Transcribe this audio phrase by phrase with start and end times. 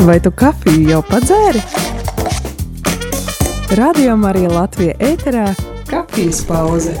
[0.00, 1.60] Vai tu kafiju jau padzēri?
[3.76, 5.50] Radio Marija Latvija ēterā-
[5.92, 6.96] kafijas pauze.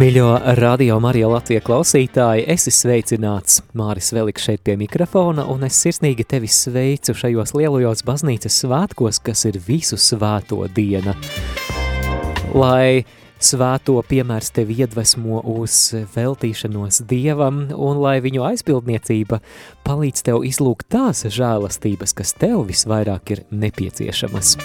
[0.00, 3.58] Mīļo radio Marija Latvija klausītāji, esi sveicināts.
[3.76, 9.44] Māris Veliks šeit pie mikrofona, un es sirsnīgi tevi sveicu šajos lielajos baznīcas svētkos, kas
[9.50, 11.12] ir visu svēto diena.
[12.56, 13.02] Lai
[13.36, 15.76] svēto piemērs tevi iedvesmo uz
[16.16, 19.42] veltīšanos Dievam, un lai viņu aizpildniecība
[19.84, 24.56] palīdz tev izlūgt tās žēlastības, kas tev visvairāk ir nepieciešamas.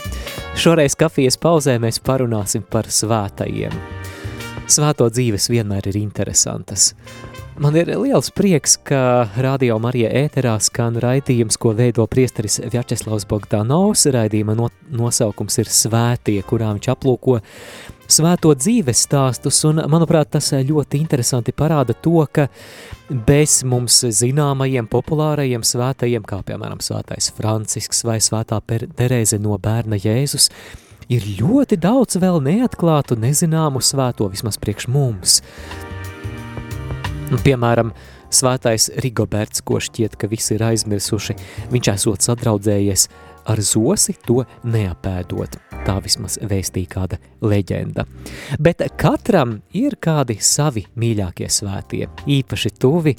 [0.55, 3.75] Šoreiz kafijas pauzē mēs parunāsim par svētajiem–
[4.65, 6.95] Svēto dzīves vienmēr ir interesantas.
[7.61, 14.07] Man ir liels prieks, ka Radio Marija ēterā skan raidījums, ko veido priesteris Vjačeslavs Bogdanovs.
[14.11, 17.37] Raidījuma no, nosaukums ir Svētie, kurā viņš aplūko
[18.09, 22.47] svēto dzīves stāstus, un, manuprāt, tas ļoti interesanti parāda to, ka
[23.09, 30.49] bez mums zināmajiem, populārajiem svētajiem, kā piemēram svētais Francisks vai svētā Terēze no bērna Jēzus,
[31.11, 35.39] ir ļoti daudz vēl neatklātu, nezināmu svēto vismaz priekš mums.
[37.45, 37.93] Piemēram,
[38.33, 41.37] svētais Rigoberts, ko šķiet, ka visi ir aizmirsuši,
[41.73, 43.07] viņš esot sadraudzējies
[43.45, 45.59] ar zosi, to neapēdot.
[45.85, 48.07] Tā vismaz vēstīja kāda leģenda.
[48.61, 53.15] Bet katram ir kādi savi mīļākie svētie, īpaši tuvi,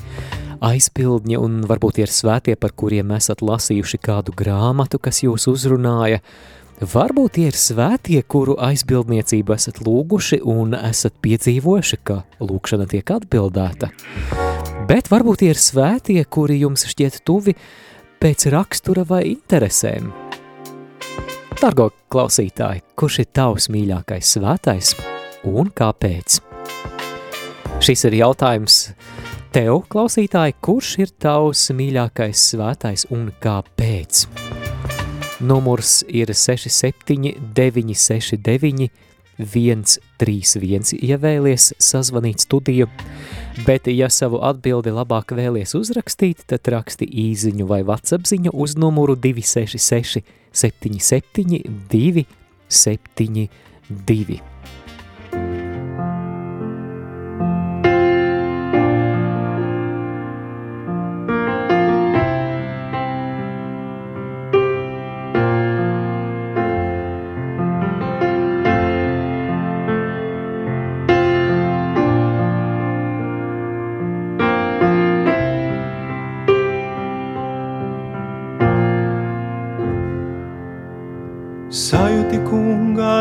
[0.66, 6.22] aizpildņi un varbūt ir svētie, par kuriem esat lasījuši kādu grāmatu, kas jūs uzrunāja,
[6.76, 13.88] Varbūt tie ir svētie, kuru aizbildniecību esat lūguši un esat piedzīvojuši, ka lūkšana tiek atbildēta.
[14.84, 17.56] Bet varbūt tie ir svētie, kuri jums šķiet tuvi
[18.20, 20.12] pēc rakstura vai interesēm.
[21.56, 24.92] Dargo klausītāji, kurš ir tavs mīļākais svētais
[25.48, 26.42] un kāpēc?
[27.80, 28.80] Šis ir jautājums
[29.56, 34.26] tev, klausītāji, kurš ir tavs mīļākais svētais un kāpēc?
[35.40, 38.90] Numurs ir 67 969
[39.36, 42.86] 131, ja vēlies sazvanīt studiju,
[43.66, 49.12] bet ja savu atbildi labāk vēlies uzrakstīt, tad raksti īziņu vai WhatsApp ziņu uz numuru
[49.20, 50.24] 266
[50.56, 51.60] 77
[51.92, 54.55] 272.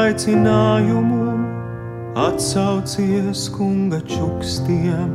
[0.06, 1.34] Aicinājumu,
[2.16, 5.10] atsaucies kunga čukstiem,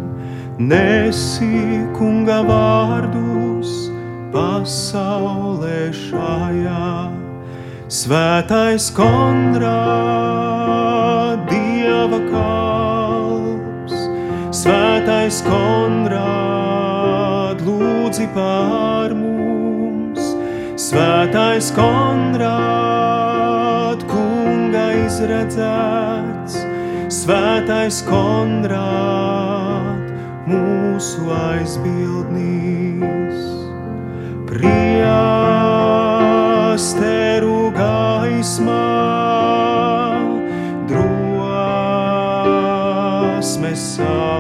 [0.59, 3.71] nesi kunga vārdus
[4.35, 6.91] pasaulē šajā.
[7.91, 9.79] Svētais kondrā,
[11.51, 13.97] dieva kalps,
[14.55, 16.29] svētais kondrā,
[17.63, 20.35] lūdzi pār mums,
[20.79, 23.20] svētais kondrā
[25.11, 26.55] izredzēts,
[27.11, 30.07] svētais Konrād,
[30.47, 33.43] mūsu aizbildnīs.
[34.51, 34.91] Priesteru
[37.75, 38.87] gaismā,
[40.91, 41.71] drosmes
[44.07, 44.40] avots,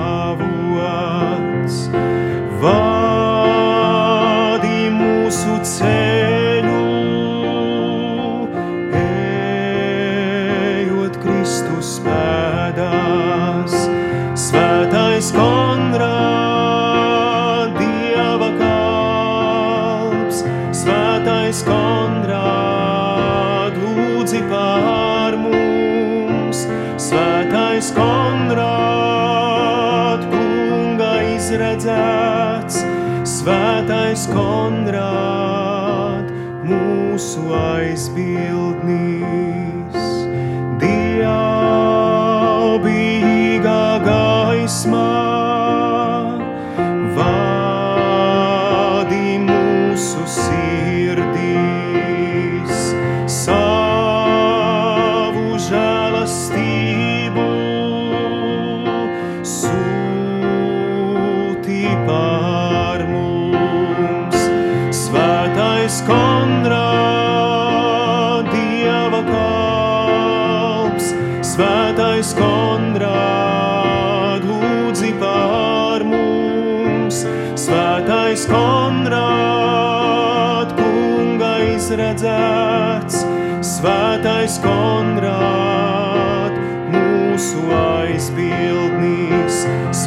[37.21, 40.05] mūsu aizbildnīs,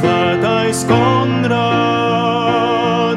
[0.04, 1.54] svētais Konrād,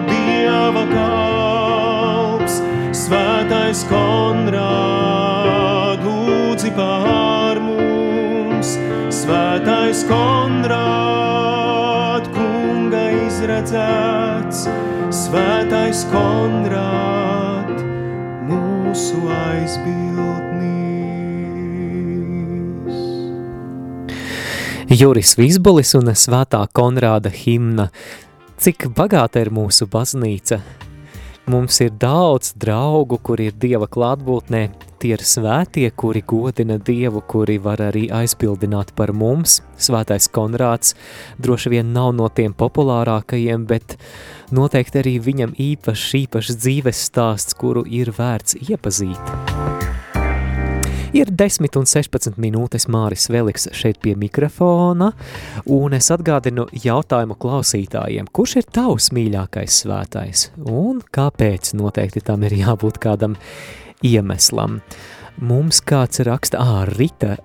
[0.06, 2.60] Dieva kalps,
[2.94, 8.76] svētais Konrād, lūdzi pār mums,
[9.10, 10.70] svētais Konrād,
[12.38, 14.68] kunga izredzēts,
[15.24, 17.74] svētais Konrād,
[18.46, 20.05] mūsu aizbildnīs.
[24.96, 27.90] Juris Vīsbolis un svētā Konrāda himna.
[28.62, 30.56] Cik bagāta ir mūsu baznīca?
[31.52, 34.62] Mums ir daudz draugu, kuri ir Dieva klātbūtnē,
[35.02, 39.58] tie ir svētie, kuri godina Dievu, kuri var arī aizbildināt par mums.
[39.76, 40.96] Svētais Konrāds
[41.42, 43.98] droši vien nav no tiem populārākajiem, bet
[44.54, 49.75] noteikti arī viņam īpašs, īpašs dzīves stāsts, kuru ir vērts iepazīt.
[51.16, 55.06] Ir 10 un 16 minūtes Māris Veliks šeit pie mikrofona,
[55.72, 62.58] un es atgādinu jautājumu klausītājiem, kurš ir tavs mīļākais svētais, un kāpēc noteikti tam ir
[62.58, 63.38] jābūt kādam
[64.04, 64.82] iemeslam.
[65.40, 67.38] Mums kāds raksta, ā, Rita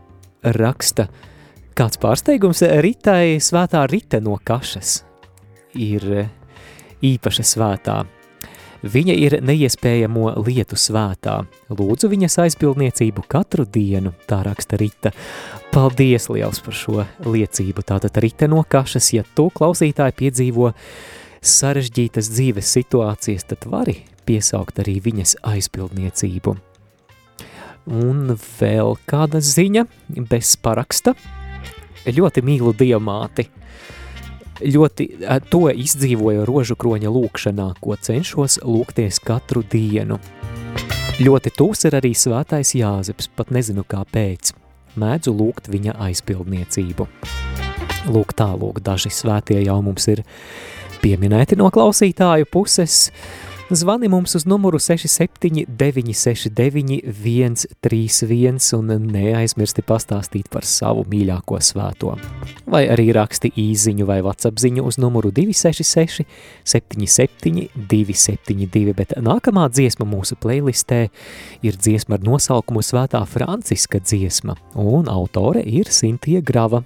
[0.59, 1.07] raksta,
[1.71, 4.97] kāds pārsteigums, Ritai svētā Rita no kašas
[5.79, 6.09] ir
[6.99, 8.01] īpaša svētā.
[8.81, 11.43] Viņa ir neiespējamo lietu svētā.
[11.69, 15.11] Lūdzu viņas aizbildniecību katru dienu, tā raksta Rita.
[15.69, 17.85] Paldies liels par šo liecību.
[17.85, 20.71] Tātad Rita no kašas, ja tu klausītāji piedzīvo
[21.41, 26.57] sarežģītas dzīves situācijas, tad vari piesaukt arī viņas aizbildniecību.
[28.01, 29.85] Un vēl kāda ziņa
[30.29, 31.13] bez paraksta.
[32.09, 33.45] Ļoti mīlu diamāti
[34.61, 35.07] ļoti
[35.51, 40.19] to izdzīvoju rožu kroņa lūkšanā, ko cenšos lūgties katru dienu.
[41.21, 44.53] Ļoti tūs ir arī svētais Jāzeps, pat nezinu kāpēc.
[45.01, 47.07] Mēdzu lūgt viņa aizpildniecību.
[48.11, 50.23] Lūk tālūk, daži svētie jau mums ir
[51.03, 53.11] pieminēti no klausītāju puses,
[53.73, 62.17] Zvani mums uz numuru 67969 131 un neaizmirsti pastāstīt par savu mīļāko svēto.
[62.67, 66.27] Vai arī raksti īziņu vai WhatsApp ziņu uz numuru 266
[66.67, 71.07] 77 272, bet nākamā dziesma mūsu playlistē
[71.63, 76.83] ir dziesma ar nosaukumu Svētā Franciska dziesma, un autore ir Sintie Grava.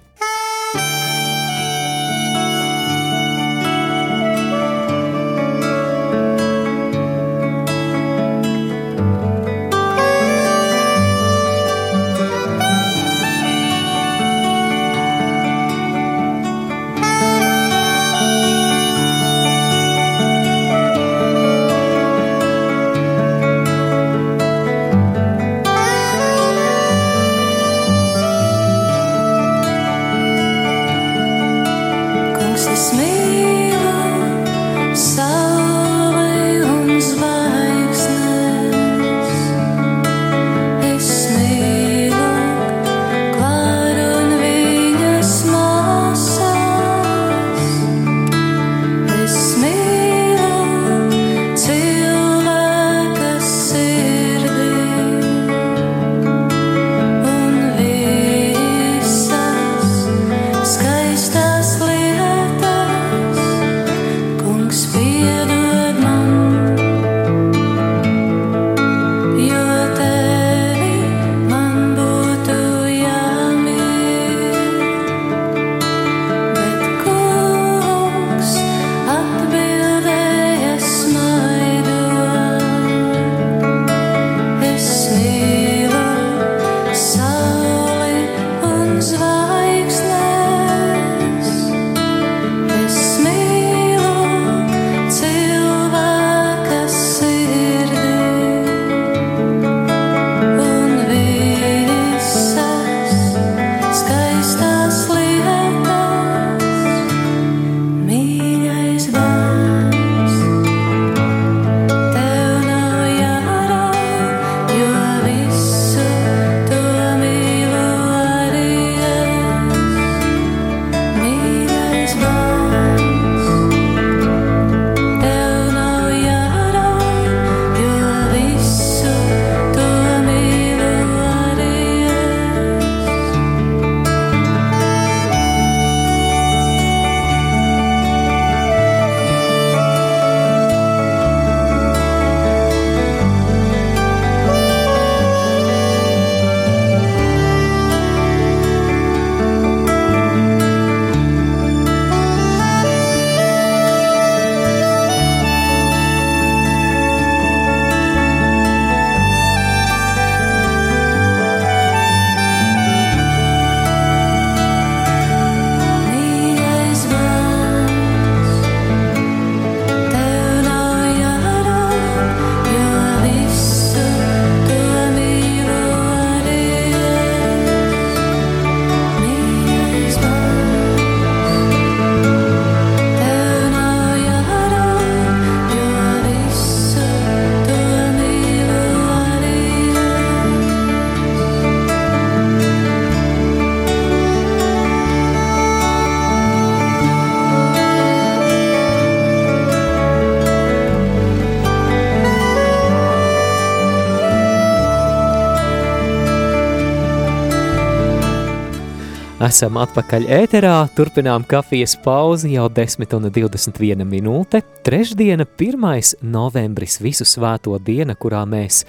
[209.46, 214.62] Esam atpakaļ ēterā, turpinām kafijas pauzi jau 10 un 21 minūte.
[214.86, 216.16] Trešdiena, 1.
[216.34, 218.80] novembris, visu svēto diena, kurā mēs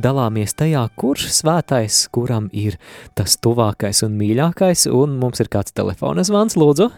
[0.00, 2.78] dalāmies tajā, kurš svētais, kuram ir
[3.18, 6.88] tas tuvākais un mīļākais, un mums ir kāds telefona zvans, lūdzu.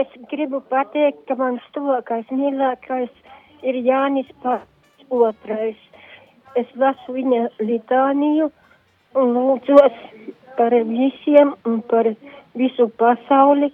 [0.00, 3.12] Es gribu pateikt, ka mans tuvākais mīļākais
[3.68, 5.76] ir Jānis Pats otrais.
[6.56, 8.48] Es lasu viņa litāniju
[9.18, 10.04] un lūdzos
[10.58, 12.10] par visiem un par
[12.58, 13.70] visu pasauli,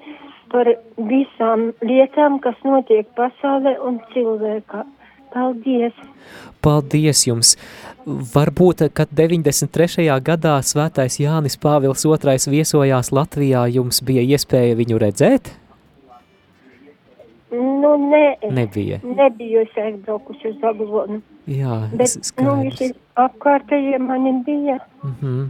[0.52, 0.68] par
[1.10, 4.84] visām lietām, kas notiek pasaulē un cilvēkā.
[5.34, 5.96] Paldies!
[6.62, 7.56] Paldies jums!
[8.06, 10.06] Varbūt, kad 93.
[10.22, 15.50] gadā svētais Jānis Pāvils II viesojās Latvijā, jums bija iespēja viņu redzēt?
[17.54, 18.98] Nu, nē, Nebija.
[19.02, 21.20] nebiju es aizbraukusi uz Aglonu.
[21.46, 22.46] Jā, Bet, skaidrs.
[22.46, 22.88] nu, visi
[23.20, 24.78] apkārtējie mani bija.
[25.02, 25.44] Mm -hmm.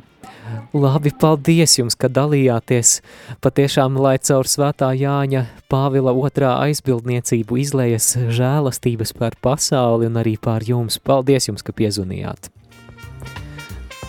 [0.75, 2.99] Labi, paldies jums, ka dalījāties.
[3.45, 10.66] Patiešām, lai caur svētā Jāņa Pāvila otrā aizbildniecību izlējas žēlastības par pasauli un arī pār
[10.66, 10.99] jums.
[10.99, 12.50] Paldies jums, ka piezvanījāt.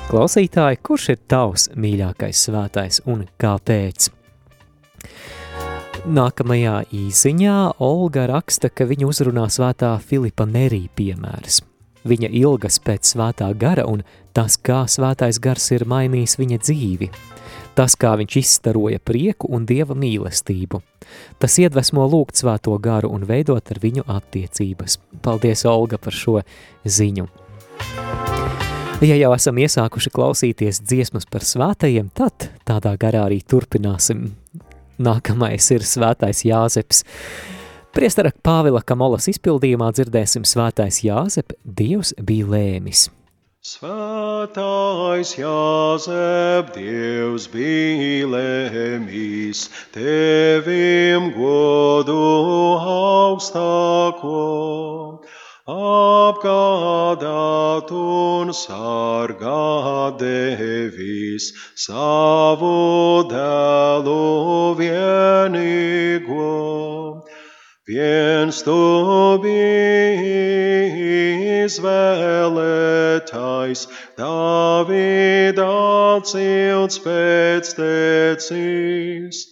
[0.05, 4.11] Klausītāji, kurš ir tavs mīļākais svētais un kāpēc?
[6.05, 11.63] Nākamajā īsiņā Olga raksta, ka viņa uzrunā svētā Filipa Nerī piemērs.
[12.05, 14.03] Viņa ilgas pēc svētā gara un
[14.35, 17.09] tas, kā svētais gars ir mainījis viņa dzīvi.
[17.75, 20.79] Tas, kā viņš izstaroja prieku un dieva mīlestību.
[21.41, 24.99] Tas iedvesmo lūgt svēto garu un veidot ar viņu attiecības.
[25.25, 26.39] Paldies, Olga, par šo
[26.85, 27.27] ziņu.
[29.03, 34.29] Ja jau esam iesākuši klausīties dziesmas par svētajiem, tad tādā garā arī turpināsim.
[34.95, 37.03] Nākamais ir svētais Jāzeps.
[37.95, 43.05] Priestara Pāvila Kamolas izpildījumā dzirdēsim svētais Jāzep, Dievs bija lēmis.
[43.63, 49.61] Svētais Jāzep, Dievs bija lēmīs,
[49.95, 52.19] tevim godu
[52.83, 54.43] augstāko,
[55.71, 61.47] apgādāt un sargāt devis
[61.87, 64.19] savu dēlu
[64.83, 66.51] vienīgo.
[67.85, 68.73] Viens tu
[69.43, 73.83] biji izvēlētais,
[74.17, 75.67] Dāvida
[76.25, 79.43] cilts pēc tecīs.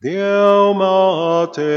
[0.00, 1.68] Dievmātei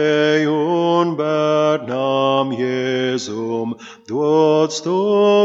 [0.47, 3.75] un bērnām Jēzum
[4.07, 4.95] dots tu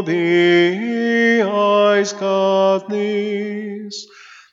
[0.07, 3.62] biji aizkatnīs.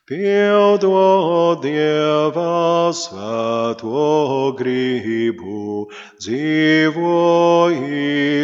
[0.09, 5.85] Pildot Dieva svēto gribu,
[6.17, 7.69] dzīvoji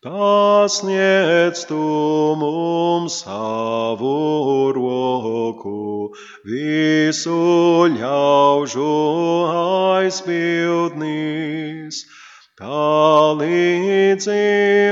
[0.00, 1.84] Pasniedz tu
[2.40, 6.16] mums savu roku,
[6.48, 7.36] visu
[7.98, 8.88] ļaužu
[10.00, 12.00] aizpildnīs.
[12.60, 14.32] Palīdzi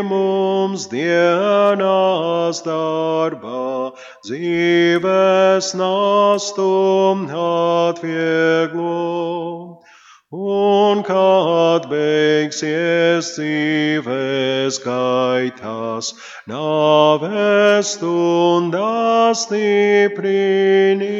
[0.08, 3.92] mums dienās darbā,
[4.24, 8.94] dzīves nastum atvieglo.
[10.32, 16.14] Un kad beigsies dzīves gaitās,
[16.48, 21.12] nāves stundā stiprini.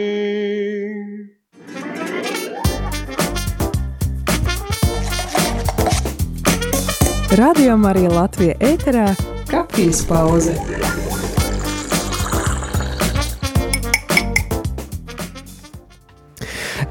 [7.38, 9.14] Radio Marija Latvija ēterā-
[9.50, 10.57] kafijas pauze.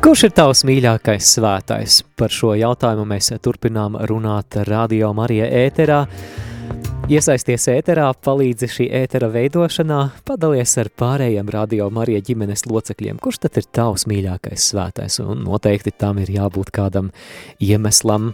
[0.01, 1.97] Kurš ir tavs mīļākais svētais?
[2.15, 6.05] Par šo jautājumu mēs turpinām runāt Radio Marija ēterā.
[7.09, 13.19] Iesaisties ēterā, palīdzi šī ētera veidošanā, padalies ar pārējiem Radio Marija ģimenes locekļiem.
[13.19, 15.19] Kurš tad ir tavs mīļākais svētais?
[15.27, 17.11] Un noteikti tam ir jābūt kādam
[17.59, 18.33] iemeslam.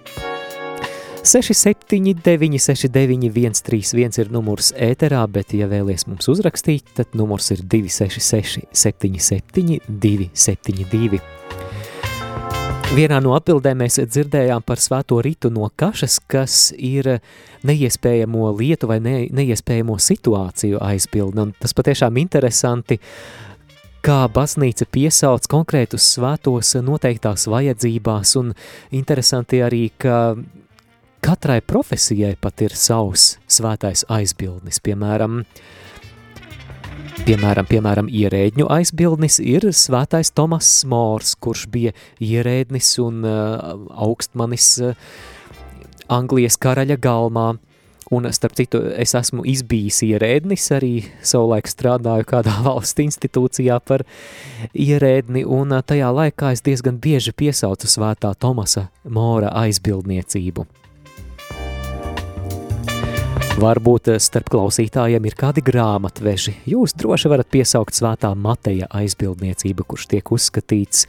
[1.24, 8.66] 679, 691, 131 ir numurs ēterā, bet, ja vēlaties mums uzrakstīt, tad numurs ir 266,
[8.76, 11.22] 77, 272.
[12.94, 17.08] Vienā no atbildēm mēs dzirdējām par svēto ritu no kašas, kas ir
[17.64, 21.40] neiespējamo lietu vai ne, neiespējamo situāciju aizpildi.
[21.42, 23.00] Un tas patiešām interesanti,
[24.04, 28.52] kā baznīca piesauc konkrētus svētos noteiktās vajadzībās, un
[28.92, 30.36] interesanti arī, ka
[31.24, 34.82] katrai profesijai pat ir savs svētais aizbildnis.
[34.84, 35.44] Piemēram,
[37.24, 43.72] piemēram, piemēram ierēģņu aizbildnis ir svētais Tomas Mors, kurš bija ierēdnis un uh,
[44.04, 44.98] augstmanis uh,
[46.12, 47.54] Anglijas karaļa galmā.
[48.14, 50.92] Un, starp citu, es esmu izbijis ierēdnis, arī
[51.24, 54.04] savulaik strādāju kādā valsts institūcijā par
[54.76, 60.68] ierēdni, un uh, tajā laikā es diezgan bieži piesaucu svētā Tomasa Mora aizbildniecību.
[63.54, 66.56] Varbūt eh, starp klausītājiem ir kādi grāmatveži.
[66.72, 71.06] Jūs droši varat piesaukt svētā Mateja aizbildniecību, kurš tiek uzskatīts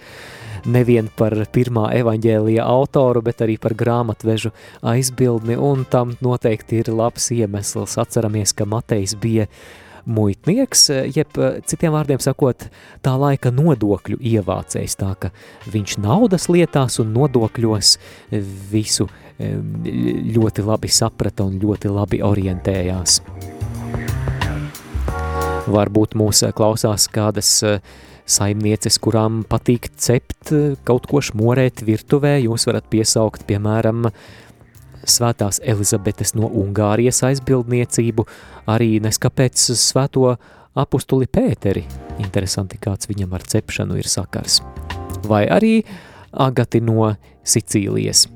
[0.69, 4.53] nevien par pirmā evaņģēlija autoru, bet arī par grāmatvežu
[4.85, 7.97] aizbildni, un tam noteikti ir labs iemesls.
[8.01, 9.49] Atceramies, ka Matejs bija
[10.07, 11.39] muitnieks, jeb
[11.69, 12.69] citiem vārdiem sakot,
[13.05, 15.33] tā laika nodokļu ievācējs, tā ka
[15.71, 17.97] viņš naudas lietās un nodokļos
[18.71, 23.21] visu ļoti labi saprata un ļoti labi orientējās.
[25.65, 27.81] Varbūt mūs klausās kādas eh,
[28.29, 34.11] saimnieces, kurām patīk cept, eh, kaut ko šmorēt virtuvē, jūs varat piesaukt, piemēram,
[35.11, 38.27] svētās Elizabetes no Ungārijas aizbildniecību,
[38.71, 40.35] arī neskapēc svēto
[40.75, 41.85] apustuli Pēteri.
[42.23, 44.61] Interesanti, kāds viņam ar cepšanu ir sakars.
[45.29, 45.77] Vai arī
[46.35, 47.13] Agati no
[47.47, 48.27] Sicīlijas.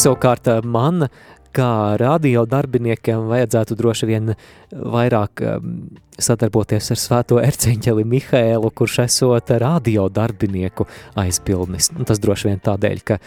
[0.00, 1.08] Savukārt man,
[1.56, 4.34] kā radio darbiniekam, vajadzētu droši vien
[4.70, 5.72] vairāk ehm,
[6.20, 10.86] sadarboties ar svēto erceņķeli Mihēlu, kurš esot radio darbinieku
[11.20, 11.90] aizpildnis.
[11.96, 13.18] Un tas droši vien tādēļ, ka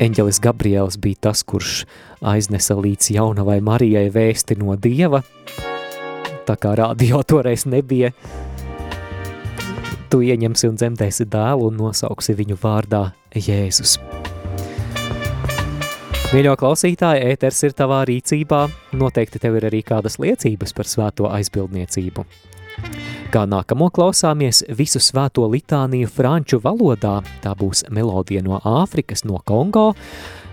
[0.00, 1.82] eņģelis Gabriels bija tas, kurš
[2.24, 5.22] aiznesa līdz jaunavai Marijai vēsti no Dieva,
[6.46, 8.12] tā kā radio toreiz nebija,
[10.12, 13.98] tu ieņemsi un dzemdēsi dēlu un nosauksi viņu vārdā Jēzus.
[16.32, 18.62] Mīļo klausītāji, ēters ir tavā rīcībā,
[18.96, 22.24] noteikti tev ir arī kādas liecības par svēto aizbildniecību.
[23.32, 29.94] Kā nākamo klausāmies visu svēto litāniju franču valodā, tā būs melodija no Āfrikas, no Kongo,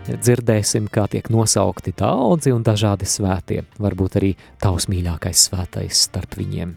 [0.08, 4.32] dzirdēsim, kā tiek nosaukti daudzi un dažādi svētie, varbūt arī
[4.64, 6.72] tavs mīļākais svētais starp viņiem.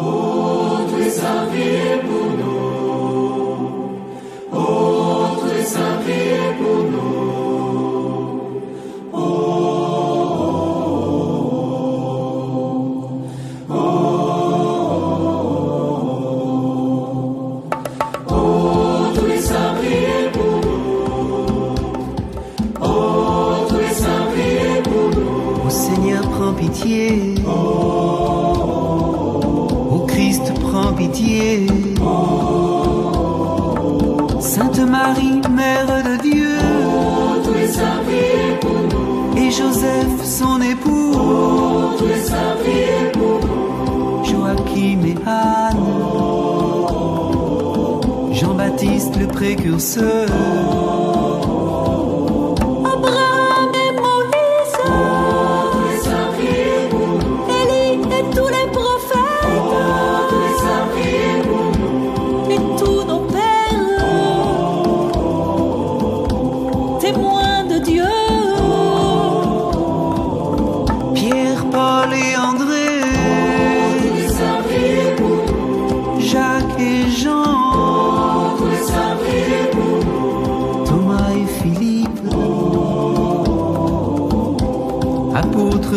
[0.00, 0.08] O,
[26.98, 27.34] pitié.
[29.90, 31.66] Ô Christ, prends pitié.
[34.40, 36.58] Sainte Marie, Mère de Dieu.
[39.36, 41.12] Et Joseph, son époux.
[44.24, 45.86] Joachim et Anne.
[48.32, 50.87] Jean-Baptiste, le précurseur.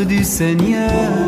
[0.05, 1.20] Du Seigneur.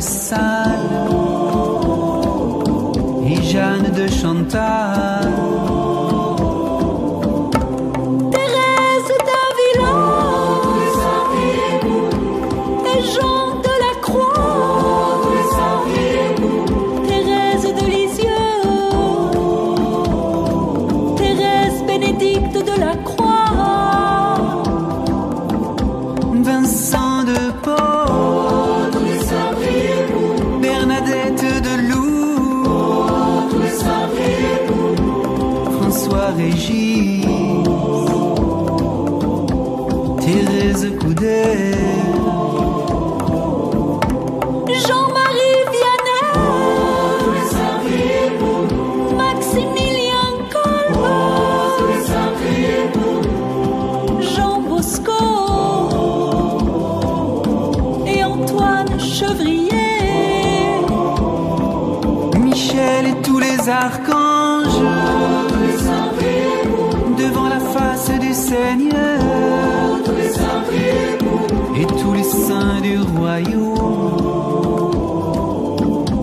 [0.00, 0.78] De
[3.26, 5.23] et Jeanne de Chantal.
[63.64, 64.80] Les archanges,
[67.16, 69.20] devant la face du Seigneur,
[71.76, 73.74] et tous les saints du royaume,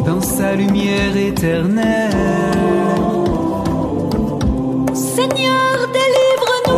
[0.05, 2.11] dans sa lumière éternelle.
[4.93, 6.77] Seigneur, délivre-nous.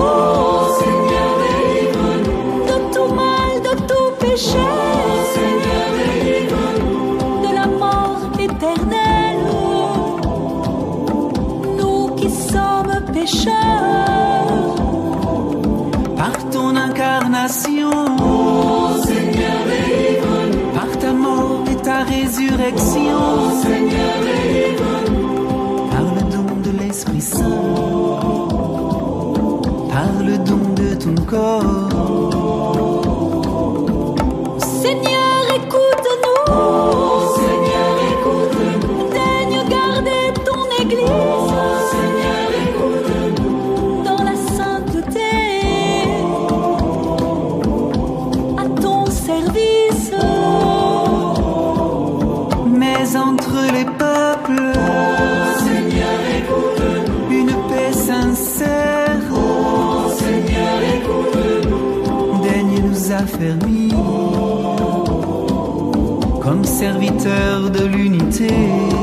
[2.67, 4.92] De tout mal, de tout péché.
[66.83, 69.02] serviteur de l'unité.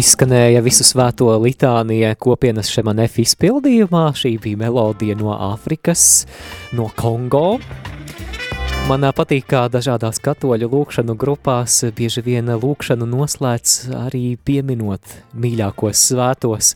[0.00, 4.06] Izskanēja visu svēto litānija kopienas šemanef izpildījumā.
[4.16, 6.24] Šī bija melodija no Āfrikas,
[6.72, 7.58] no Kongo.
[8.88, 13.74] Man patīk, kā dažādās katoļu lūkšanu grupās bieži vien lūkšanu noslēdz
[14.06, 16.72] arī pieminot mīļākos svētos.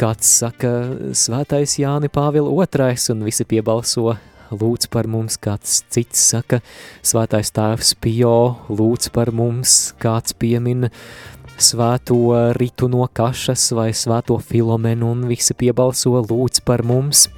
[0.00, 0.70] kāds saka
[1.12, 4.16] svētais Jāni Pāvila otrais un visi piebalso
[4.50, 6.60] lūdz par mums, kāds cits saka
[7.02, 10.88] svētais tēvs Pio, lūdz par mums, kāds piemin
[11.60, 12.18] svēto
[12.56, 17.28] ritu no kašas vai svēto filomenu un visi piebalso lūdz par mums.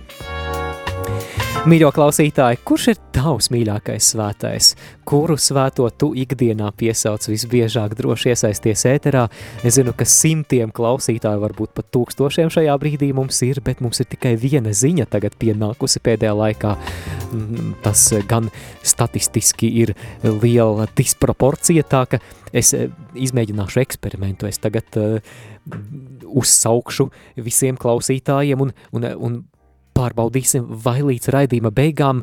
[1.63, 4.73] Mīļo klausītāji, kurš ir tavs mīļākais svētais?
[5.07, 9.29] Kuru svēto tu ikdienā piesauc visbiežāk droši iesaisties ēterā?
[9.63, 14.11] Es zinu, ka simtiem klausītāju, varbūt pat tūkstošiem šajā brīdī mums ir, bet mums ir
[14.11, 16.75] tikai viena ziņa tagad pienākusi pēdējā laikā.
[17.83, 18.51] Tas gan
[18.87, 22.21] statistiski ir liela disproporcija, tā ka
[22.53, 24.49] es eh, izmēģināšu eksperimentu.
[24.51, 24.99] Es tagad
[26.27, 27.09] uzsaukšu
[27.45, 29.37] visiem klausītājiem un, un, un
[29.97, 32.23] pārbaudīsim, vai līdz raidījuma beigām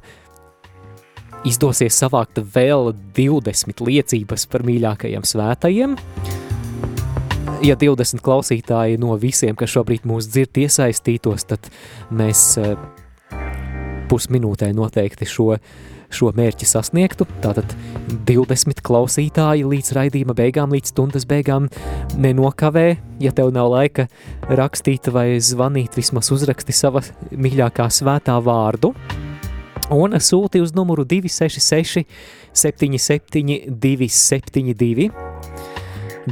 [1.47, 5.95] izdosies savākt vēl 20 liecības par mīļākajiem svētajiem.
[7.65, 11.67] Ja 20 klausītāji no visiem, kas šobrīd mūs dzird, iesaistītos, tad
[12.15, 12.75] mēs eh,
[14.09, 15.55] pusminūtē noteikti šo,
[16.13, 17.27] šo mērķi sasniegtu.
[17.43, 17.75] Tātad
[18.27, 21.69] 20 klausītāji līdz raidījuma beigām, līdz stundas beigām
[22.17, 22.87] nenokavē.
[23.23, 24.09] Ja tev nav laika
[24.49, 28.93] rakstīt vai zvanīt, vismaz uzraksti sava mīļākā svētā vārdu.
[29.89, 32.05] Un sūti uz numuru 266
[32.53, 35.28] 77 272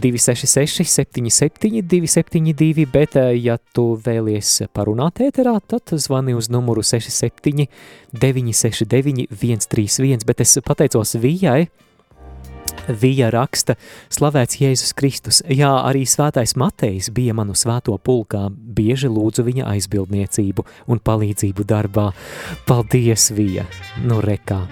[0.02, 7.68] 266, 77, 272, bet, eh, ja tu vēlies parunāt ēterā, tad zvani uz numuru 67,
[8.14, 11.68] 969, 131, bet es pateicos Vijai,
[12.88, 13.76] Vija raksta,
[14.14, 15.42] slavēts Jēzus Kristus.
[15.52, 22.12] Jā, arī svētais Matejs bija manu svēto pulkā, bieži lūdzu viņa aizbildniecību un palīdzību darbā.
[22.68, 23.68] Paldies, Vija!
[24.08, 24.64] Nu rekā!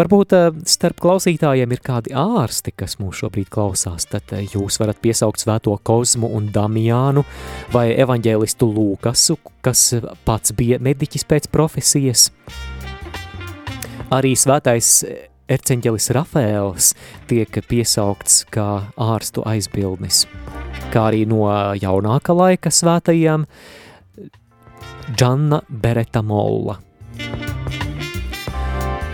[0.00, 4.96] Varbūt eh, starp klausītājiem ir kādi ārsti, kas mūs šobrīd klausās, tad eh, jūs varat
[5.02, 7.26] piesaukt svēto Kozmu un Damiānu
[7.74, 9.82] vai evaņģēlistu Lūkasu, kas
[10.24, 12.30] pats bija mediķis pēc profesijas.
[14.14, 15.04] Arī svētais
[15.52, 16.92] erceņģelis Rafēls
[17.28, 20.24] tiek piesaukts kā ārstu aizbildnis,
[20.94, 21.44] kā arī no
[21.76, 23.44] jaunāka laika svētajiem
[25.12, 26.80] Džanna Bereta Molla–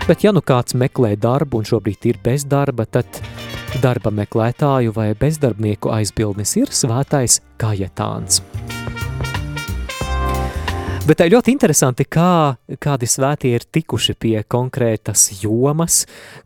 [0.07, 3.19] Bet ja nu kāds meklē darbu un šobrīd ir bez darba, tad
[3.83, 8.39] darba meklētāju vai bezdarbnieku aizbildnis ir svētais kajetāns.
[11.07, 16.01] Bet tā ir ļoti interesanti, kā kādi svētie ir tikuši pie konkrētas jomas,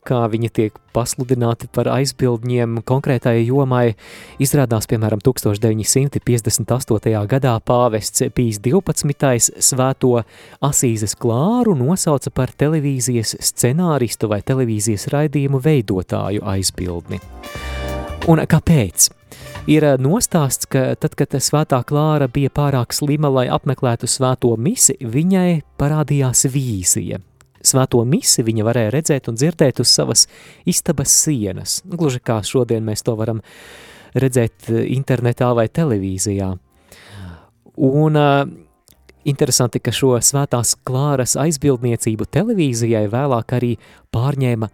[0.06, 3.96] kā viņi tiek pasludināti par aizbildņiem konkrētai jomai.
[4.38, 7.24] Izrādās, piemēram, 1958.
[7.32, 9.58] gadā pāvests Pīs 12.
[9.66, 10.22] svēto
[10.70, 17.18] Asīzes Klāru nosauca par televīzijas scenāristu vai televīzijas raidījumu veidotāju aizbildni.
[18.30, 19.21] Un kāpēc?
[19.70, 24.96] Ir eh, nostāsts, ka tad, kad svētā Klāra bija pārāk slima, lai apmeklētu svēto misi,
[24.98, 27.20] viņai parādījās vīzija.
[27.62, 30.26] Svēto misi viņa varēja redzēt un dzirdēt uz savas
[30.66, 33.44] istabas sienas, gluži kā šodien mēs to varam
[34.18, 36.50] redzēt eh, internetā vai televīzijā.
[37.82, 38.42] Un uh,
[39.30, 43.76] interesanti, ka šo svētās Klāras aizbildniecību televīzijai vēlāk arī
[44.14, 44.70] pārņēma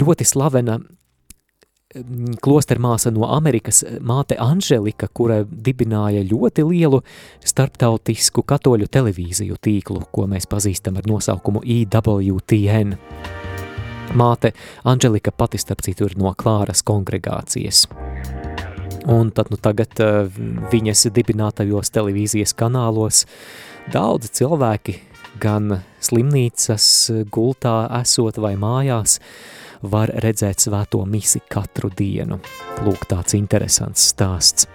[0.00, 0.78] ļoti slavena
[2.42, 7.00] klostermāsa no Amerikas, māte Anželika, kura dibināja ļoti lielu
[7.44, 12.96] starptautisku katoļu televīziju tīklu, ko mēs pazīstam ar nosaukumu IWTN.
[14.18, 14.52] Māte
[14.84, 17.86] Anželika pati starp citu ir no Klāras kongregācijas.
[19.10, 20.28] Un tad nu tagad uh,
[20.72, 23.24] viņas dibinātajos televīzijas kanālos
[23.92, 24.96] daudzi cilvēki,
[25.42, 26.86] gan slimnīcas
[27.34, 32.40] gultā esot vai mājās, uh, var redzēt svēto misi katru dienu.
[32.84, 34.68] Lūk, tāds interesants stāsts.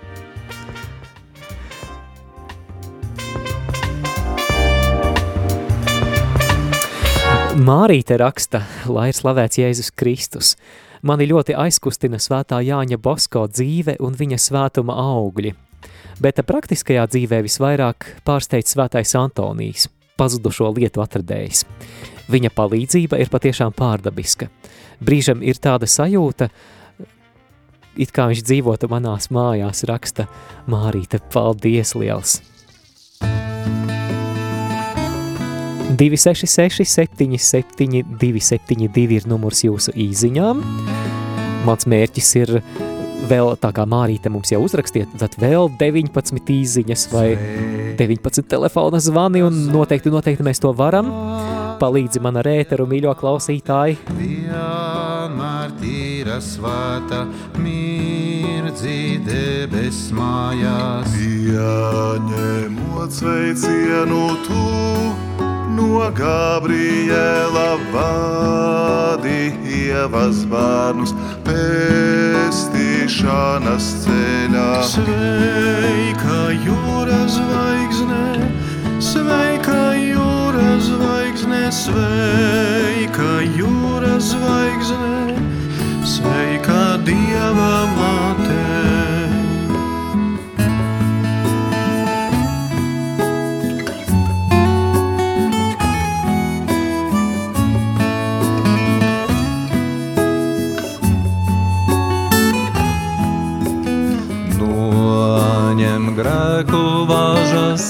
[7.60, 10.54] Mārīte raksta, lai ir slavēts Jēzus Kristus.
[11.04, 15.52] Mani ļoti aizkustina svētā Jāņa Bosko dzīve un viņa svētuma augļi.
[16.24, 21.66] Bet praktiskajā dzīvē visvairāk pārsteidz svētais Antonijs, pazudušo lietu atradējs.
[22.30, 24.50] Viņa palīdzība ir patiešām pārdabiska
[25.00, 26.50] brīžam ir tāda sajūta,
[28.00, 30.28] it kā viņš dzīvotu manās mājās, raksta
[30.70, 32.40] Mārīte, paldies liels!
[36.00, 40.62] 266 77 272 ir numurs jūsu īziņām.
[41.68, 42.54] Mans mērķis ir
[43.28, 47.28] vēl tā kā Mārīte mums jau uzrakstiet, tad vēl 19 īziņas vai
[48.00, 51.10] 19 telefona zvani un noteikti, noteikti mēs to varam
[51.80, 54.00] palīdzi man ar ēteru, mīļo klausītāji.
[54.20, 57.20] Vienmēr tīra svēta,
[57.60, 61.10] mirdzi debes mājās.
[62.30, 64.66] Pieņemot sveicienu tu
[65.76, 71.12] no Gabriela vadi ievas bērnus
[71.48, 74.72] pestīšanas ceļā.
[74.94, 78.26] Sveika jūras zvaigzne,
[79.00, 79.69] sveika
[81.50, 85.36] zvaigzne, sveika jūras zvaigzne,
[86.06, 88.58] sveika Dieva māte.
[106.20, 107.89] Grēku važas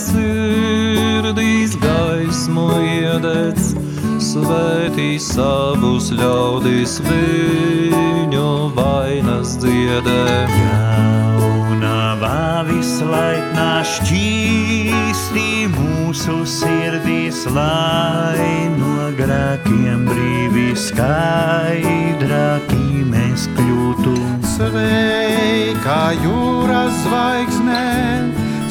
[4.50, 10.50] svētī savus ļaudis viņu vainas dziedē.
[10.50, 24.16] Jaunavā vislaiknā šķīsti mūsu sirdīs, lai no grēkiem brīvi skaidrāki mēs kļūtu.
[24.56, 27.86] Sveika jūras zvaigzne,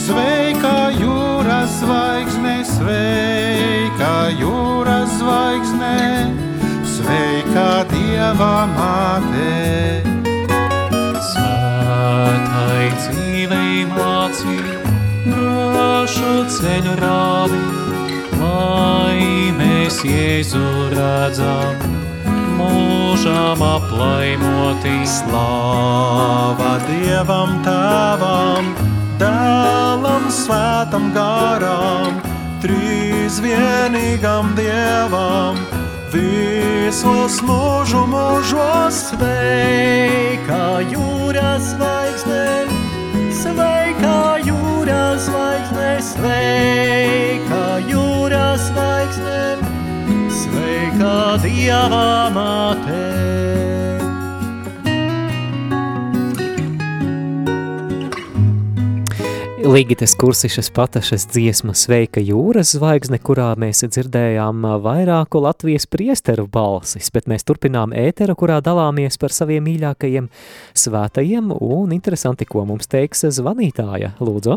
[0.08, 5.96] sveika jūras zvaigzne, sveika jūras zvaigzne,
[6.88, 9.50] sveika Dieva māte.
[11.28, 14.56] Svētai dzīvei mācī,
[15.28, 17.62] drošu ceļu rādi,
[18.40, 21.88] lai mēs Jēzu redzam,
[22.56, 25.00] mūžām aplaimoti.
[25.18, 28.72] Slāva Dievam tēvam,
[29.18, 32.18] dēlam svētam garām,
[32.62, 35.58] trīs vienīgam Dievam,
[36.12, 42.66] visos mūžu mūžos Sveika jūras zvaigzne,
[43.40, 49.40] sveika jūras zvaigzne, sveika jūras zvaigzne,
[50.42, 53.67] sveika Dieva māte.
[59.68, 67.28] Līgites kursišas patašas dziesma Sveika jūras zvaigzne, kurā mēs dzirdējām vairāku Latvijas priesteru balsis, bet
[67.28, 70.30] mēs turpinām ēteru, kurā dalāmies par saviem mīļākajiem
[70.72, 74.14] svētajiem, un interesanti, ko mums teiks zvanītāja.
[74.24, 74.56] Lūdzu,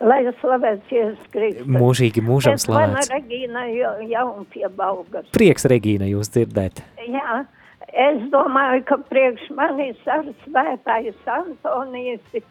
[0.00, 1.66] Lai slavēts Jēzus Kristus.
[1.68, 3.10] mūžīgi mūžam Es slavēts.
[3.12, 5.26] Regīna jau- jaun pie Baugas.
[5.30, 6.80] Prieks, Regīna, jūs dzirdēt.
[7.06, 7.44] Jā,
[7.92, 12.42] es domāju, ka priekš manis ar svētais Antonijas ir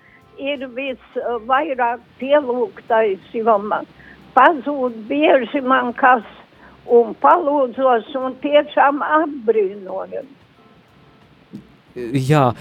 [0.75, 3.87] visvairāk pielūgtais, jo man
[4.35, 6.25] pazūd bieži man kas
[6.89, 10.27] un palūdzos un tiešām apbrīnojam.
[11.95, 12.51] Jā,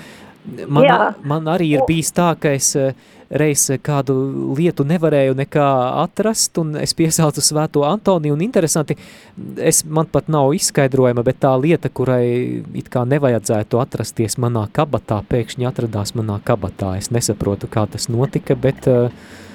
[0.66, 0.99] man, Jā.
[1.26, 2.93] man arī ir bijis tā, ka es eh,
[3.28, 4.14] reiz kādu
[4.57, 5.66] lietu nevarēju nekā
[6.05, 8.97] atrast, un es piesaucu svēto Antoniju, un interesanti,
[9.61, 15.20] es, man pat nav izskaidrojama, bet tā lieta, kurai it kā nevajadzētu atrasties manā kabatā,
[15.28, 16.97] pēkšņi atradās manā kabatā.
[17.01, 18.89] Es nesaprotu, kā tas notika, bet...
[18.89, 19.47] eh, mm,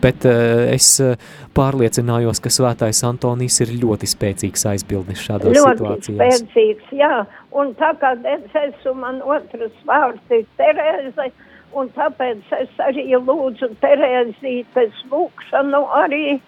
[0.00, 1.16] Bet eh, es eh,
[1.56, 6.40] pārliecinājos, ka svētais Antonijs ir ļoti spēcīgs aizbildnis šādās Ļoti situācijās.
[6.40, 7.24] spēcīgs, jā.
[7.56, 11.30] Un tā kā es esmu, man otrs vārds ir Terēze,
[11.76, 16.38] un tāpēc es arī lūdzu Terēzītes lūkšanu, arī,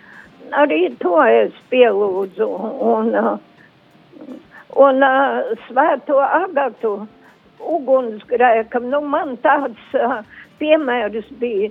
[0.63, 2.49] arī to es pielūdzu.
[2.93, 4.37] Un, uh,
[4.81, 6.97] un uh, svēto agatu
[7.63, 9.95] ugunsgrēkam, nu man tāds
[10.59, 11.71] piemērs bija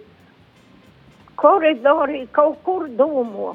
[1.42, 3.54] koridorī kaut kur dūmo.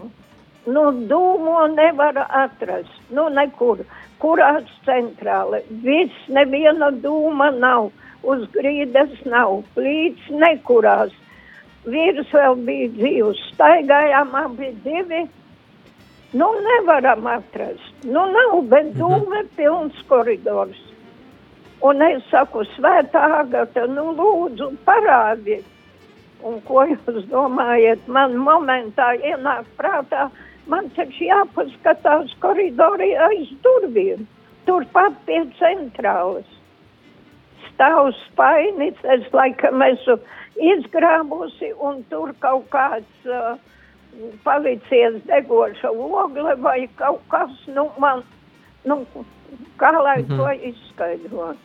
[0.67, 3.85] Nu, dūmo nevar atrast, nu, nekur.
[4.19, 5.61] Kurās centrāli?
[5.85, 7.93] Viss, neviena dūma nav,
[8.27, 11.13] uz grīdas nav, plīts nekurās.
[11.87, 15.23] Vīrs vēl bija dzīvs, staigājām abi divi.
[16.35, 18.03] Nu, nevaram atrast.
[18.03, 20.83] Nu, nav, bet dūme pilns koridors.
[21.87, 25.61] Un es saku, svētā Agata, nu, lūdzu, parādi.
[26.45, 28.03] Un ko jūs domājat?
[28.09, 30.29] Man momentā ienāk prātā,
[30.67, 34.27] man taču jāpaskatās koridorī aiz durvīm.
[34.67, 36.49] Turpat pie centrālas.
[37.71, 40.19] Stāv spainis, es laikam esmu
[40.57, 43.57] izgrābusi, un tur kaut kāds uh,
[44.45, 48.23] palicies degoša ogle vai kaut kas, nu, man,
[48.85, 49.03] nu,
[49.79, 50.37] kā lai Mhm.
[50.37, 51.57] to izskaidrot.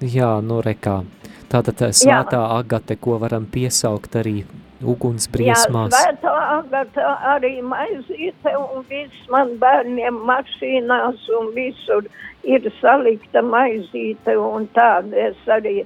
[0.00, 1.04] Jā, nu rekā.
[1.52, 4.42] Tātad tā svētā agate, ko varam piesaukt arī
[4.82, 5.92] uguns briesmās.
[5.92, 12.08] Jā, svētā agata arī maizīte un viss man bērniem mašīnās un visur
[12.42, 15.82] ir salikta maizīte un tāda es arī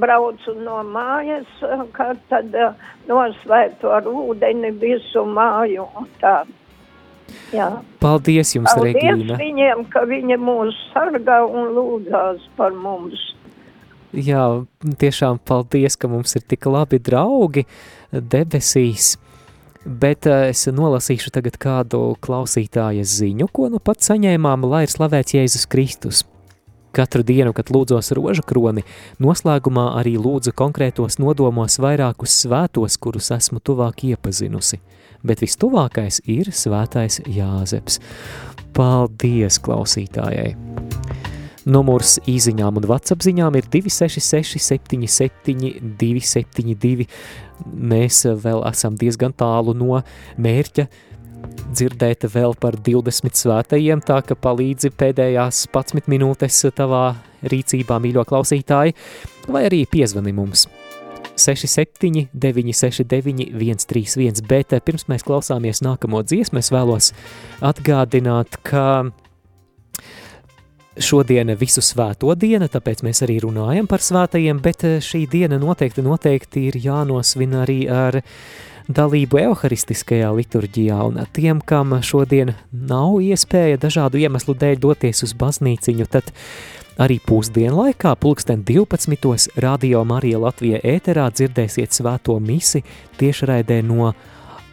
[0.00, 1.48] braucu no mājas,
[1.92, 2.72] kad tad uh,
[3.08, 6.38] nosvērtu ar ūdeni visu māju un tā.
[7.52, 7.68] Jā.
[8.00, 9.36] Paldies jums, Paldies Regīna.
[9.40, 13.20] viņiem, ka viņi mūs sargā un lūdzās par mums.
[14.12, 14.44] Jā,
[15.00, 17.64] tiešām paldies, ka mums ir tik labi draugi
[18.12, 19.14] debesīs.
[19.82, 25.34] Bet uh, es nolasīšu tagad kādu klausītāja ziņu, ko nu pat saņēmām, lai ir slavēts
[25.38, 26.22] Jēzus Kristus.
[26.92, 28.84] Katru dienu, kad lūdzos rožu kroni,
[29.22, 34.82] noslēgumā arī lūdzu konkrētos nodomos vairākus svētos, kurus esmu tuvāk iepazinusi.
[35.24, 37.96] Bet vistuvākais ir svētais Jāzeps.
[38.76, 40.52] Paldies klausītājai!
[41.68, 47.06] Numurs īsiņām un WhatsApp ziņām ir 266, 77, 272.
[47.72, 50.00] Mēs vēl esam diezgan tālu no
[50.42, 50.88] mērķa
[51.72, 57.04] dzirdēt vēl par 20 svētajiem, tā ka palīdzi pēdējās 11 minūtes tavā
[57.42, 58.96] rīcībā, mīļo klausītāji,
[59.50, 60.68] vai arī piezvani mums.
[61.38, 67.12] 67, 969, 131, bet pirms mēs klausāmies nākamo dziesmu, es vēlos
[67.64, 68.84] atgādināt, ka
[70.98, 76.66] šodien visu svēto diena, tāpēc mēs arī runājam par svētajiem, bet šī diena noteikti, noteikti
[76.68, 78.20] ir jānosvin arī ar
[78.92, 86.08] dalību evaharistiskajā liturģijā, un tiem, kam šodien nav iespēja dažādu iemeslu dēļ doties uz baznīciņu,
[86.10, 86.32] tad
[87.00, 89.48] arī pusdienlaikā pulksten 12.
[89.62, 92.82] Radio Marija Latvija ēterā dzirdēsiet svēto misi
[93.20, 94.12] tiešraidē no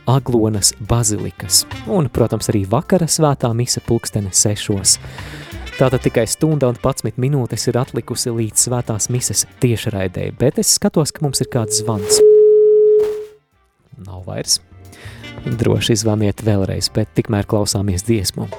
[0.09, 4.97] Aglonas bazilikas, un, protams, arī vakara svētā mise pulkstene sešos.
[5.80, 11.13] Tātad tikai stunda un 11 minūtes ir atlikusi līdz svētās mises tiešraidē, bet es skatos,
[11.15, 12.19] ka mums ir kāds zvans.
[14.03, 14.57] Nav vairs.
[15.47, 18.49] Droši zvaniet vēlreiz, bet tikmēr klausāmies dziesmu.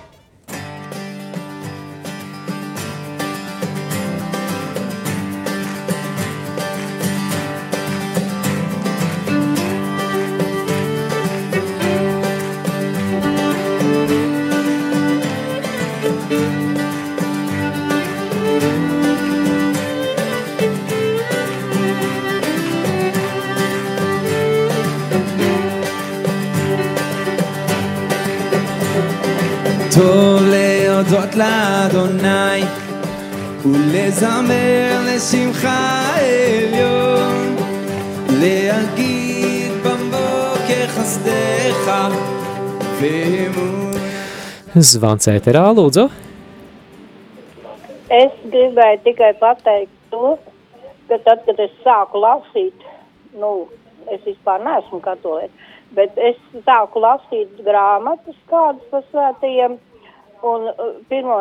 [29.96, 32.62] טוב להודות לאדוני
[33.66, 37.56] ולזמר לשמחה עליון
[38.30, 41.92] להגיד בבוקר חסדך
[43.00, 43.86] ואמון
[44.76, 46.04] Zvans ēterā, lūdzu.
[48.12, 50.34] Es gribēju tikai pateikt to,
[51.08, 52.84] ka tad, kad es sāku lasīt,
[53.40, 53.70] nu,
[54.12, 55.56] es vispār neesmu katoliets,
[55.97, 59.79] bet es sāku lasīt grāmatas kādas par svētajiem,
[60.47, 61.41] un uh, pirmo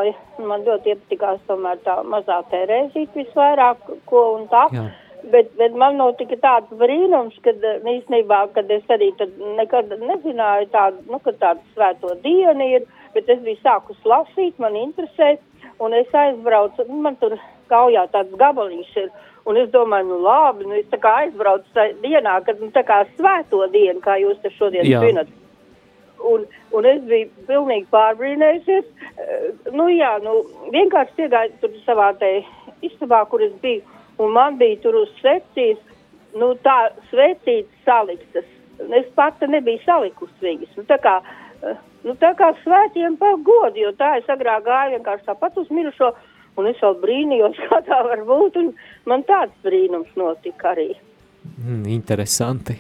[0.51, 4.65] man ļoti iepatikās tomēr tā mazā Terēzīt visvairāk, ko un tā.
[4.75, 4.89] Jā.
[5.31, 9.11] Bet, bet man notika tāds brīnums, kad uh, īstenībā, kad es arī
[9.59, 14.77] nekad nezināju tādu, nu, ka tāda svēto diena ir, bet es biju sākus lasīt, man
[14.79, 15.35] interesē,
[15.83, 17.35] un es aizbraucu, nu, man tur
[17.71, 19.11] kaujā tāds gabaliņš ir,
[19.47, 22.83] un es domāju, nu labi, nu es tā kā aizbraucu tajā dienā, kad, nu, tā
[22.87, 25.31] kā svēto dienu, kā jūs te šodien zinat.
[26.29, 26.43] Un,
[26.75, 28.87] un es biju pilnīgi pārbrīnējusies.
[29.15, 30.41] Eh, Nu, jā, nu,
[30.73, 32.29] vienkārši iegāju tur savā te
[32.85, 33.83] istabā, kur es biju,
[34.19, 35.79] un man bija tur uz secijas,
[36.35, 38.47] nu, tā svecītas saliktas.
[38.95, 40.75] Es pati nebiju salikusi viņas.
[40.77, 41.19] Nu, tā kā,
[41.63, 45.71] eh, nu, tā kā svētiem par godu, jo tā es agrāk gāju vienkārši tāpat uz
[45.71, 46.13] mirušo,
[46.57, 48.59] un es vēl brīnījos, kā tā var būt,
[49.09, 50.91] man tāds brīnums notika arī.
[51.59, 52.77] Mm, interesanti.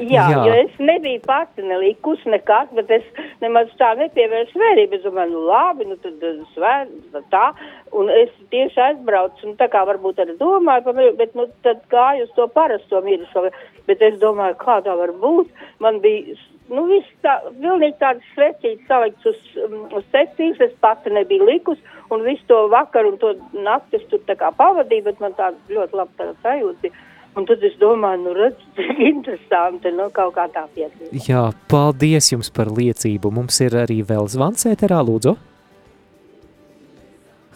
[0.00, 0.38] Jā, Jā.
[0.46, 3.04] Jo es nebiju pati nelikusi nekas, bet es
[3.42, 4.96] nemaz tā nepievēršu vērību.
[4.96, 6.22] Es domāju, nu labi, nu tad
[6.54, 6.94] svēt,
[7.34, 7.50] tā.
[7.92, 12.32] Un es tieši aizbraucu, un tā kā varbūt arī domāju bet nu tad gāju uz
[12.38, 13.50] to parasto mirušo.
[13.86, 15.52] Bet es domāju, kā tā var būt.
[15.84, 16.38] Man bija,
[16.72, 21.80] nu viss tā, pilnīgi tāds svecīts salikts uz, um, uz secīs, es pati nebiju likus,
[22.08, 26.00] un visu to vakaru un to naktis tur tā kā pavadīju, bet man tāds ļoti
[26.00, 27.08] labi tā sajūta bija.
[27.32, 31.14] Un tad es domāju, nu redz, cik interesanti, nu kaut kā tā piedzīvot.
[31.28, 33.32] Jā, paldies jums par liecību.
[33.32, 35.36] Mums ir arī vēl zvans ēterā, lūdzu.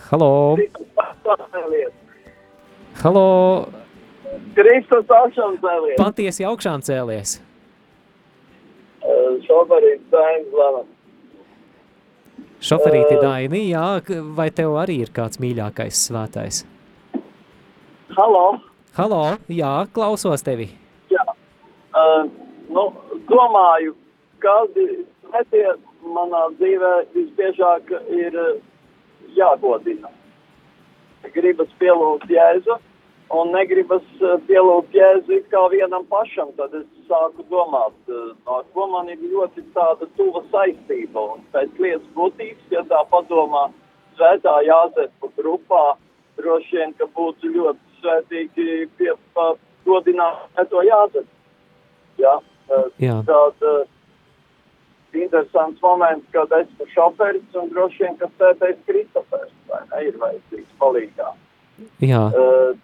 [0.07, 0.57] Halo!
[3.03, 3.27] Halo!
[4.57, 5.99] Kristus augšām cēlies.
[6.01, 7.41] Patiesi augšām cēlies.
[9.47, 10.85] Šoferīts Dainis Lava.
[12.67, 13.85] Šoferīti Daini, jā,
[14.37, 16.63] vai tev arī ir kāds mīļākais svētais?
[18.17, 18.47] Halo.
[18.97, 20.71] Halo, jā, klausos tevi.
[21.13, 21.21] Jā.
[21.93, 22.23] Uh,
[22.73, 22.85] nu,
[23.29, 23.93] domāju,
[24.41, 24.87] kādi
[25.27, 25.67] svētie
[26.15, 28.55] manā dzīvē visbiežāk ir eh,
[29.37, 30.09] jāgodina.
[31.35, 32.79] Gribas pielūgt Jēzu
[33.37, 38.87] un negribas eh, pielūgt Jēzu it kā vienam pašam, tad es sāku domāt, no ko
[38.95, 41.35] man ir ļoti tāda tuva saistība.
[41.37, 43.67] Un pēc lietas būtības, ja tā padomā
[44.17, 45.85] svētā Jāzepa grupā,
[46.41, 49.51] droši vien, ka būtu ļoti svētīgi pie, pa,
[49.87, 51.29] godināt to Jāzepu.
[52.23, 52.39] Ja?
[53.03, 53.21] Jā.
[53.27, 53.75] Tāda
[55.17, 60.75] interesants moments, kad esmu šoferis un droši vien, ka sēdēs Kristofers, vai ne, ir vajadzīgs
[60.81, 61.31] palīgā.
[62.05, 62.25] Jā.
[62.33, 62.75] Uh,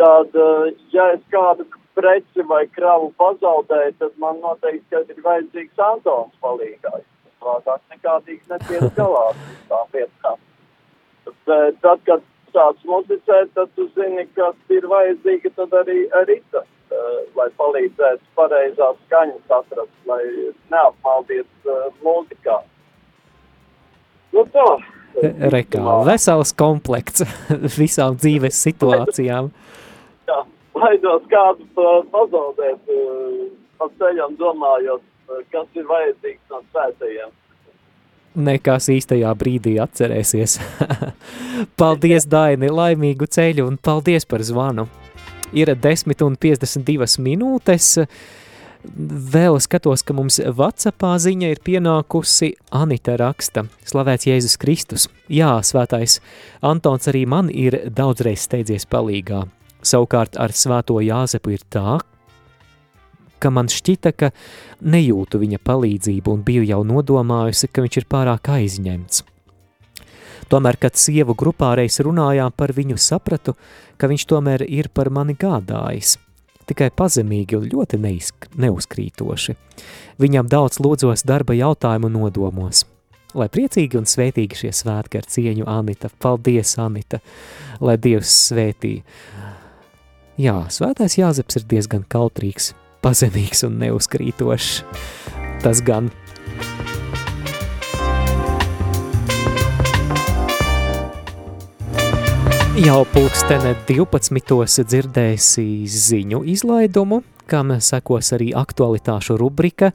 [0.00, 5.84] tad, uh, ja es kādu preci vai kravu pazaudēju, tad man noteikti, ka ir vajadzīgs
[5.88, 7.00] Antons palīgā.
[7.40, 9.26] Savādāk nekādīgi netiek galā
[9.70, 10.44] tām lietām.
[11.46, 15.98] Bet tad, kad sāc muzicēt, tad tu zini, kas ir vajadzīga, tad arī
[16.28, 20.22] rita, uh, lai palīdzētu pareizās skaņas atrast, lai
[20.72, 22.58] neapmaldies uh, mūzikā.
[24.32, 24.68] Nu tā.
[25.52, 27.26] Rekā, vesels komplekts
[27.80, 29.50] visām dzīves situācijām.
[30.30, 30.38] Jā,
[30.72, 31.68] baidos kādu
[32.14, 32.88] pazaudēt
[33.76, 35.04] pa ceļam domājot,
[35.52, 37.34] kas ir vajadzīgs no svētajiem.
[38.32, 40.56] Nekas īstajā brīdī atcerēsies.
[41.80, 44.86] paldies, Daini, laimīgu ceļu un paldies par zvanu.
[45.52, 47.98] Ir 10 un 52 minūtes.
[48.82, 53.66] Vēl skatos, ka mums Whatsappā ziņa ir pienākusi Anita raksta.
[53.86, 55.06] Slavēts Jēzus Kristus.
[55.30, 56.18] Jā, svētais
[56.64, 59.44] Antons arī man ir daudzreiz steidzies palīgā.
[59.86, 62.00] Savukārt ar svēto Jāzepu ir tā,
[63.42, 64.30] ka man šķita, ka
[64.80, 69.24] nejūtu viņa palīdzību un biju jau nodomājusi, ka viņš ir pārāk aizņemts.
[70.52, 73.54] Tomēr, kad sievu grupā reiz runājām par viņu, sapratu,
[73.96, 76.18] ka viņš tomēr ir par mani gādājis.
[76.68, 79.54] Tikai pazemīgi un ļoti neizk, neuzkrītoši.
[80.22, 82.84] Viņam daudz lūdzos darba jautājumu nodomos.
[83.32, 86.10] Lai priecīgi un svētīgi šie svētki ar cieņu Anita.
[86.20, 87.22] Paldies, Anita,
[87.80, 88.98] lai Dievs svētī.
[90.40, 92.72] Jā, svētais Jāzeps ir diezgan kautrīgs,
[93.02, 94.82] pazemīgs un neuzkrītošs.
[95.62, 96.10] Tas gan.
[102.82, 104.82] Jau pulkstene 12.
[104.88, 109.90] dzirdēsi ziņu izlaidumu, kam sekos arī aktualitāšu rubrika.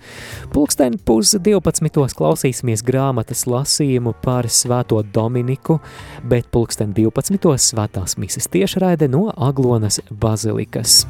[0.53, 2.13] Pulksteni pus 12.
[2.19, 5.79] klausīsimies grāmatas lasījumu par svēto Dominiku,
[6.21, 7.57] bet pulksteni 12.
[7.71, 11.01] svētās mises tiešraide no Aglonas bazilikas.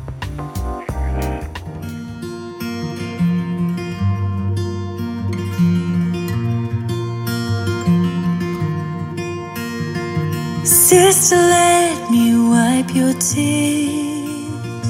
[10.88, 14.88] Sister, let me wipe your tears.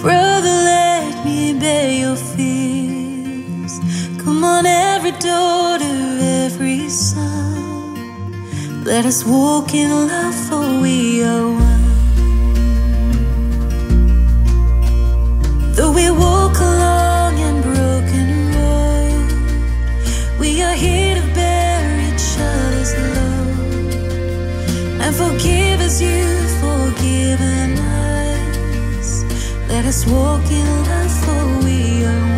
[0.00, 3.80] Brother, let me bear your fears.
[4.22, 5.96] Come on, every daughter,
[6.44, 7.96] every son.
[8.84, 11.82] Let us walk in love, for we are one.
[15.74, 21.13] Though we walk along a broken road, we are here
[25.16, 29.24] forgive as you've forgiven us.
[29.68, 32.33] Let us walk in love, for we are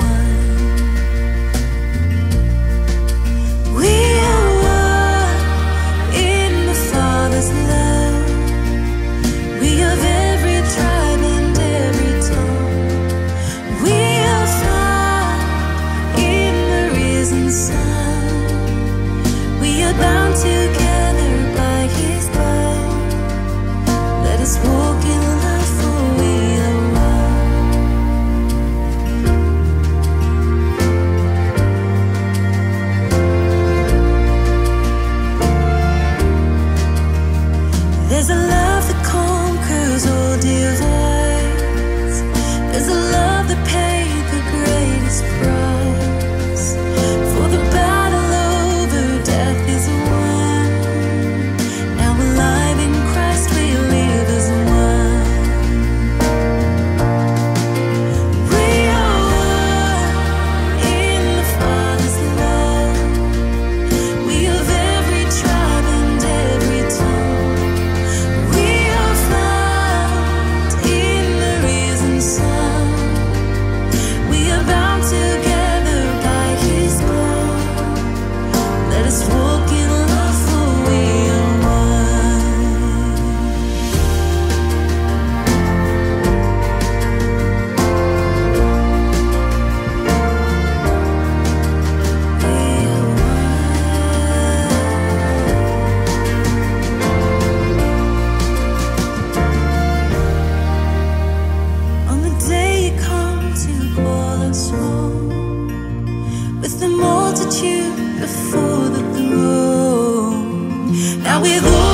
[106.60, 110.92] with the multitude before the throne.
[111.22, 111.85] Now with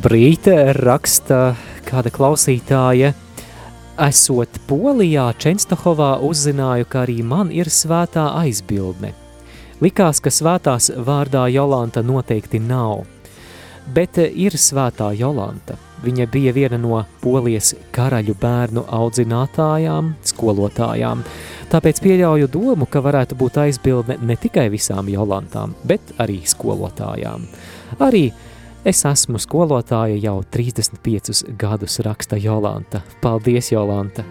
[0.00, 0.46] Labrīt,
[0.80, 1.50] raksta
[1.84, 3.10] kāda klausītāja.
[4.00, 9.10] Esot Polijā, Čenstohovā, uzzināju, ka arī man ir svētā aizbildne.
[9.84, 13.02] Likās, ka svētās vārdā Jolanta noteikti nav,
[13.92, 15.76] bet ir svētā Jolanta.
[16.00, 21.26] Viņa bija viena no polijas karaļu bērnu audzinātājām, skolotājām.
[21.68, 27.44] Tāpēc pieļauju domu, ka varētu būt aizbildne ne tikai visām Jolantām, bet arī skolotājām.
[28.00, 28.30] Arī
[28.80, 33.02] Es esmu skolotāja jau 35 gadus, raksta Jolanta.
[33.20, 34.24] Paldies, Jolanta!